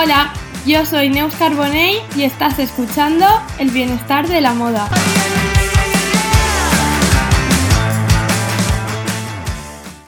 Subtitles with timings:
[0.00, 0.32] Hola,
[0.64, 3.26] yo soy Neus Carbonell y estás escuchando
[3.58, 4.88] El Bienestar de la Moda.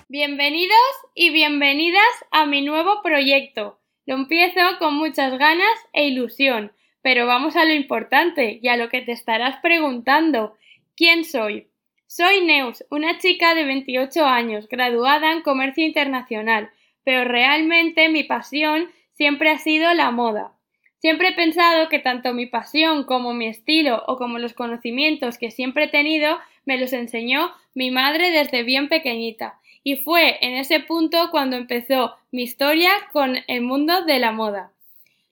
[0.09, 0.79] Bienvenidos
[1.17, 3.81] y bienvenidas a mi nuevo proyecto.
[4.07, 6.71] Lo empiezo con muchas ganas e ilusión,
[7.03, 10.57] pero vamos a lo importante y a lo que te estarás preguntando.
[10.95, 11.67] ¿Quién soy?
[12.07, 16.71] Soy Neus, una chica de 28 años, graduada en Comercio Internacional,
[17.03, 18.89] pero realmente mi pasión
[19.21, 20.55] siempre ha sido la moda.
[20.97, 25.51] Siempre he pensado que tanto mi pasión como mi estilo o como los conocimientos que
[25.51, 29.61] siempre he tenido me los enseñó mi madre desde bien pequeñita.
[29.85, 34.73] Y fue en ese punto cuando empezó mi historia con el mundo de la moda.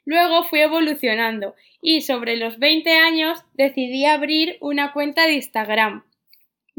[0.04, 6.04] Luego fui evolucionando y sobre los 20 años decidí abrir una cuenta de Instagram.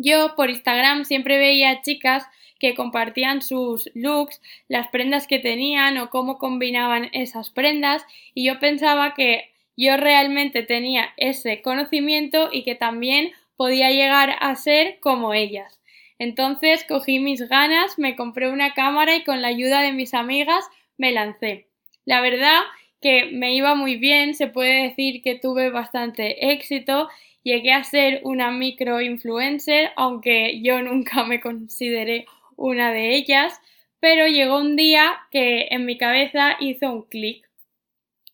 [0.01, 2.25] Yo por Instagram siempre veía chicas
[2.57, 8.59] que compartían sus looks, las prendas que tenían o cómo combinaban esas prendas y yo
[8.59, 15.33] pensaba que yo realmente tenía ese conocimiento y que también podía llegar a ser como
[15.33, 15.81] ellas.
[16.17, 20.65] Entonces cogí mis ganas, me compré una cámara y con la ayuda de mis amigas
[20.97, 21.67] me lancé.
[22.05, 22.61] La verdad
[23.01, 27.09] que me iba muy bien, se puede decir que tuve bastante éxito,
[27.43, 33.59] llegué a ser una micro influencer, aunque yo nunca me consideré una de ellas,
[33.99, 37.49] pero llegó un día que en mi cabeza hizo un clic.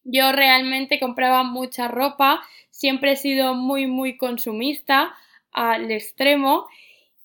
[0.03, 5.15] Yo realmente compraba mucha ropa, siempre he sido muy muy consumista
[5.51, 6.67] al extremo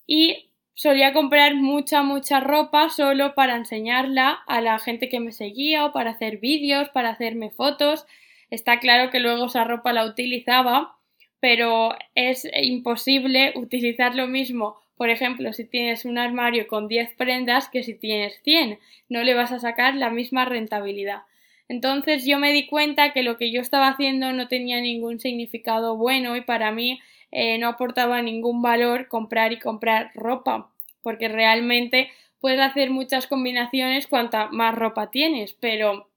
[0.06, 5.84] y solía comprar mucha mucha ropa solo para enseñarla a la gente que me seguía
[5.84, 8.06] o para hacer vídeos, para hacerme fotos.
[8.48, 10.97] Está claro que luego esa ropa la utilizaba,
[11.41, 17.70] pero es imposible utilizar lo mismo por ejemplo, si tienes un armario con 10 prendas
[17.70, 21.22] que si tienes 100, no le vas a sacar la misma rentabilidad.
[21.70, 25.96] Entonces yo me di cuenta que lo que yo estaba haciendo no tenía ningún significado
[25.96, 27.00] bueno y para mí
[27.33, 34.06] eh, no aportaba ningún valor comprar y comprar ropa, porque realmente puedes hacer muchas combinaciones
[34.06, 36.10] cuanta más ropa tienes, pero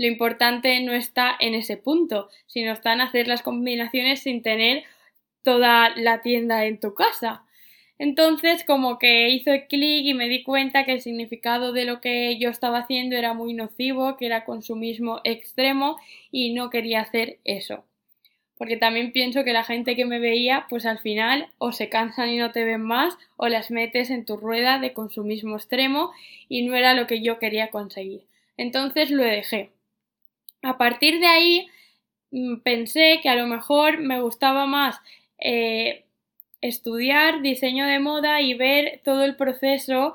[0.00, 4.84] lo importante no está en ese punto, sino está en hacer las combinaciones sin tener
[5.42, 7.44] toda la tienda en tu casa.
[7.98, 12.00] Entonces como que hizo el clic y me di cuenta que el significado de lo
[12.00, 15.98] que yo estaba haciendo era muy nocivo, que era consumismo extremo
[16.30, 17.84] y no quería hacer eso.
[18.56, 22.30] Porque también pienso que la gente que me veía, pues al final o se cansan
[22.30, 26.10] y no te ven más o las metes en tu rueda de consumismo extremo
[26.48, 28.22] y no era lo que yo quería conseguir.
[28.56, 29.72] Entonces lo dejé.
[30.62, 31.68] A partir de ahí
[32.30, 35.00] mm, pensé que a lo mejor me gustaba más
[35.38, 36.04] eh,
[36.60, 40.14] estudiar diseño de moda y ver todo el proceso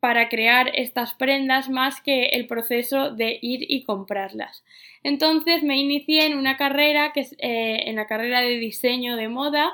[0.00, 4.62] para crear estas prendas más que el proceso de ir y comprarlas.
[5.02, 9.28] Entonces me inicié en una carrera que es eh, en la carrera de diseño de
[9.28, 9.72] moda.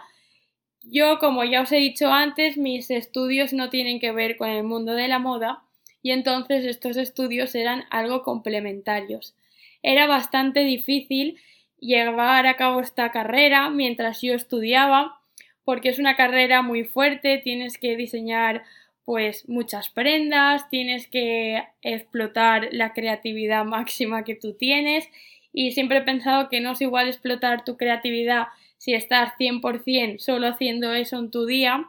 [0.84, 4.64] Yo, como ya os he dicho antes, mis estudios no tienen que ver con el
[4.64, 5.62] mundo de la moda
[6.02, 9.34] y entonces estos estudios eran algo complementarios.
[9.82, 11.38] Era bastante difícil
[11.78, 15.18] llevar a cabo esta carrera mientras yo estudiaba
[15.64, 18.64] porque es una carrera muy fuerte, tienes que diseñar
[19.04, 25.08] pues muchas prendas, tienes que explotar la creatividad máxima que tú tienes
[25.52, 28.48] y siempre he pensado que no es igual explotar tu creatividad
[28.78, 31.88] si estás 100% solo haciendo eso en tu día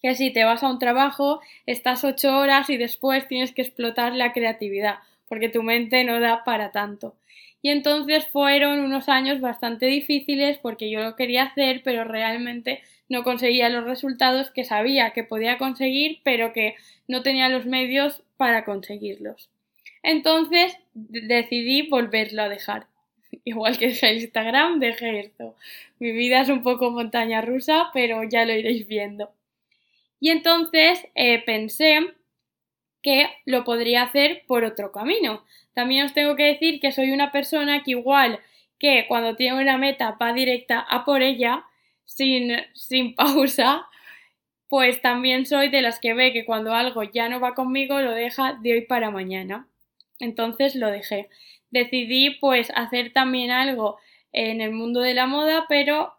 [0.00, 4.14] que si te vas a un trabajo, estás 8 horas y después tienes que explotar
[4.14, 7.16] la creatividad porque tu mente no da para tanto.
[7.62, 13.24] Y entonces fueron unos años bastante difíciles porque yo lo quería hacer, pero realmente no
[13.24, 16.76] conseguía los resultados que sabía que podía conseguir, pero que
[17.08, 19.50] no tenía los medios para conseguirlos.
[20.02, 22.86] Entonces decidí volverlo a dejar.
[23.44, 25.56] Igual que dejé Instagram, dejé esto.
[25.98, 29.32] Mi vida es un poco montaña rusa, pero ya lo iréis viendo.
[30.20, 32.00] Y entonces eh, pensé
[33.06, 35.44] que lo podría hacer por otro camino.
[35.74, 38.40] También os tengo que decir que soy una persona que igual
[38.80, 41.64] que cuando tiene una meta va directa a por ella,
[42.04, 43.86] sin, sin pausa,
[44.68, 48.10] pues también soy de las que ve que cuando algo ya no va conmigo lo
[48.10, 49.68] deja de hoy para mañana.
[50.18, 51.28] Entonces lo dejé.
[51.70, 53.98] Decidí pues hacer también algo
[54.32, 56.12] en el mundo de la moda, pero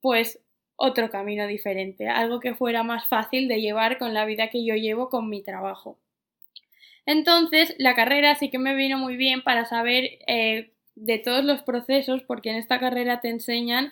[0.00, 0.42] pues
[0.76, 4.74] otro camino diferente, algo que fuera más fácil de llevar con la vida que yo
[4.74, 5.98] llevo con mi trabajo.
[7.06, 11.62] Entonces, la carrera sí que me vino muy bien para saber eh, de todos los
[11.62, 13.90] procesos, porque en esta carrera te enseñan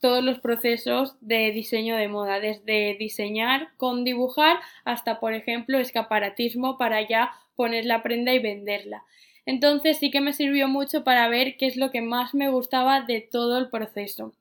[0.00, 6.78] todos los procesos de diseño de moda, desde diseñar con dibujar hasta, por ejemplo, escaparatismo
[6.78, 9.04] para ya poner la prenda y venderla.
[9.46, 13.02] Entonces sí que me sirvió mucho para ver qué es lo que más me gustaba
[13.02, 14.34] de todo el proceso.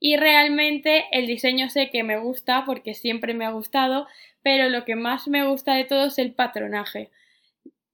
[0.00, 4.06] Y realmente el diseño sé que me gusta porque siempre me ha gustado,
[4.42, 7.10] pero lo que más me gusta de todo es el patronaje.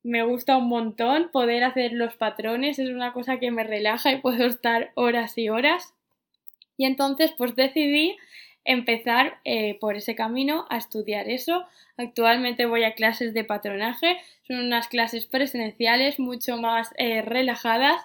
[0.04, 4.20] Me gusta un montón poder hacer los patrones, es una cosa que me relaja y
[4.20, 5.94] puedo estar horas y horas.
[6.76, 8.16] Y entonces pues decidí
[8.66, 11.64] empezar eh, por ese camino a estudiar eso.
[11.96, 18.02] Actualmente voy a clases de patronaje, son unas clases presenciales mucho más eh, relajadas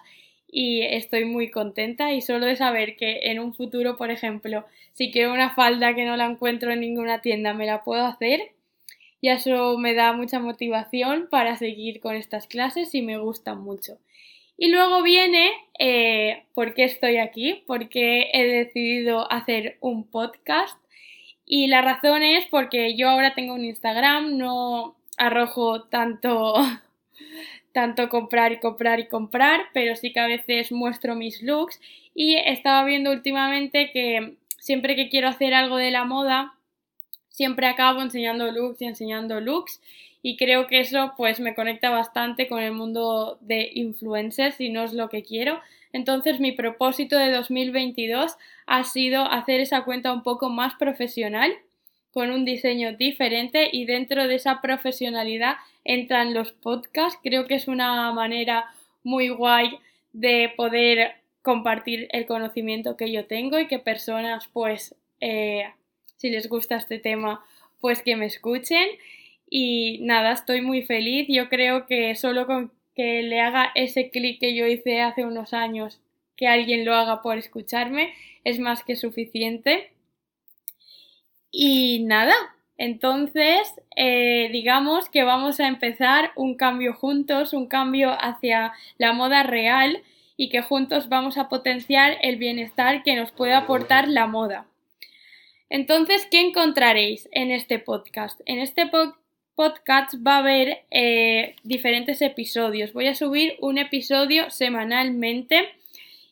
[0.47, 5.11] y estoy muy contenta y solo de saber que en un futuro, por ejemplo, si
[5.11, 8.53] quiero una falda que no la encuentro en ninguna tienda, me la puedo hacer.
[9.21, 13.97] Y eso me da mucha motivación para seguir con estas clases y me gustan mucho.
[14.57, 20.77] Y luego viene eh, por qué estoy aquí, porque he decidido hacer un podcast.
[21.45, 26.55] Y la razón es porque yo ahora tengo un Instagram, no arrojo tanto
[27.71, 31.79] tanto comprar y comprar y comprar, pero sí que a veces muestro mis looks
[32.13, 36.53] y estaba viendo últimamente que siempre que quiero hacer algo de la moda,
[37.39, 39.79] siempre acabo enseñando looks y enseñando looks
[40.21, 44.83] y creo que eso pues me conecta bastante con el mundo de influencers y no
[44.83, 45.61] es lo que quiero.
[45.93, 51.53] Entonces mi propósito de 2022 ha sido hacer esa cuenta un poco más profesional
[52.11, 55.55] con un diseño diferente y dentro de esa profesionalidad
[55.85, 57.21] entran los podcasts.
[57.23, 58.65] Creo que es una manera
[59.01, 59.79] muy guay
[60.11, 65.69] de poder compartir el conocimiento que yo tengo y que personas pues eh,
[66.19, 67.43] si les gusta este tema
[67.79, 68.87] pues que me escuchen
[69.49, 71.27] y nada, estoy muy feliz.
[71.27, 75.53] Yo creo que solo con que le haga ese clic que yo hice hace unos
[75.53, 76.01] años,
[76.35, 78.13] que alguien lo haga por escucharme,
[78.43, 79.91] es más que suficiente.
[81.51, 82.35] Y nada,
[82.77, 89.43] entonces eh, digamos que vamos a empezar un cambio juntos, un cambio hacia la moda
[89.43, 90.03] real
[90.37, 94.65] y que juntos vamos a potenciar el bienestar que nos puede aportar la moda.
[95.69, 98.41] Entonces, ¿qué encontraréis en este podcast?
[98.47, 98.89] En este
[99.53, 102.91] podcast va a haber eh, diferentes episodios.
[102.93, 105.69] Voy a subir un episodio semanalmente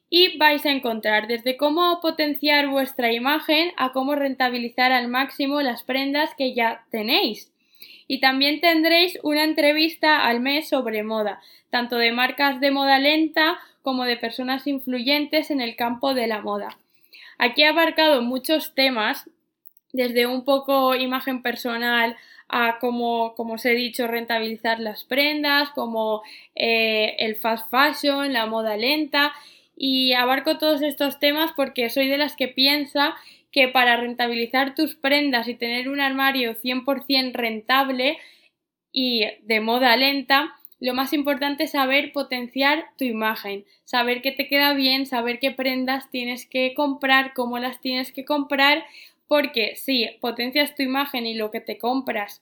[0.09, 5.83] y vais a encontrar desde cómo potenciar vuestra imagen a cómo rentabilizar al máximo las
[5.83, 7.53] prendas que ya tenéis.
[8.07, 13.59] Y también tendréis una entrevista al mes sobre moda, tanto de marcas de moda lenta
[13.83, 16.77] como de personas influyentes en el campo de la moda.
[17.37, 19.29] Aquí he abarcado muchos temas,
[19.93, 22.15] desde un poco imagen personal
[22.49, 26.21] a cómo, como os he dicho, rentabilizar las prendas, como
[26.55, 29.33] eh, el fast fashion, la moda lenta
[29.75, 33.15] y abarco todos estos temas porque soy de las que piensa
[33.51, 38.17] que para rentabilizar tus prendas y tener un armario 100% rentable
[38.91, 44.47] y de moda lenta, lo más importante es saber potenciar tu imagen, saber qué te
[44.47, 48.85] queda bien, saber qué prendas tienes que comprar, cómo las tienes que comprar,
[49.27, 52.41] porque si potencias tu imagen y lo que te compras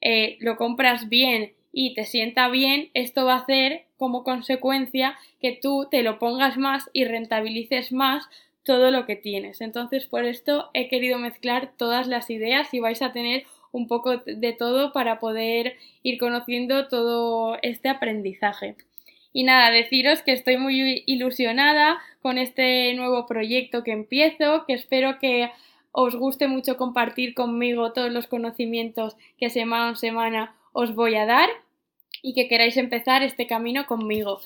[0.00, 5.58] eh, lo compras bien y te sienta bien, esto va a hacer como consecuencia que
[5.60, 8.28] tú te lo pongas más y rentabilices más
[8.62, 9.60] todo lo que tienes.
[9.60, 13.44] Entonces, por esto he querido mezclar todas las ideas y vais a tener
[13.76, 18.74] un poco de todo para poder ir conociendo todo este aprendizaje.
[19.34, 25.18] Y nada, deciros que estoy muy ilusionada con este nuevo proyecto que empiezo, que espero
[25.18, 25.50] que
[25.92, 31.26] os guste mucho compartir conmigo todos los conocimientos que semana a semana os voy a
[31.26, 31.50] dar
[32.22, 34.40] y que queráis empezar este camino conmigo.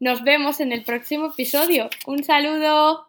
[0.00, 1.90] Nos vemos en el próximo episodio.
[2.06, 3.02] Un saludo.